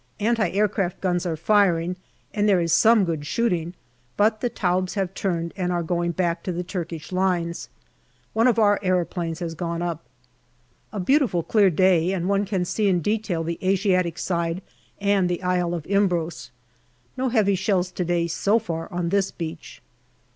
[0.19, 1.95] Anti aircraft guns are firing
[2.33, 3.75] and there is some good shooting,
[4.17, 7.69] but the Taubes have turned and are going back to the Turkish lines.
[8.33, 10.03] One of our aeroplanes has gone up.
[10.91, 14.63] A beautiful clear day, and one can see in detail the Asiatic side
[14.99, 16.49] and the Isle of Imbros.
[17.15, 19.83] No heavy shells to day so far on this beach.